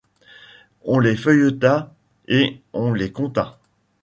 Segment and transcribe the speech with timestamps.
[0.83, 1.93] On les feuilleta
[2.27, 3.59] et on les compta.